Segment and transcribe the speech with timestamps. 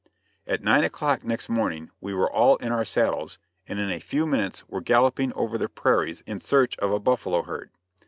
[0.47, 4.25] At nine o'clock next morning we were all in our saddles, and in a few
[4.25, 7.69] minutes were galloping over the prairies in search of a buffalo herd.